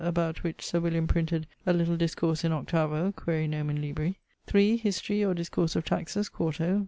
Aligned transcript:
about 0.03 0.41
which 0.43 0.65
Sir 0.65 0.79
William 0.79 1.05
printed 1.05 1.45
a 1.67 1.73
little 1.73 1.95
discourse 1.95 2.43
in 2.43 2.51
8vo: 2.51 3.15
quaere 3.15 3.47
nomen 3.47 3.79
libri.] 3.79 4.17
3. 4.47 4.77
Historie 4.77 5.23
or 5.23 5.35
Discourse 5.35 5.75
of 5.75 5.85
Taxes, 5.85 6.27
4to. 6.27 6.79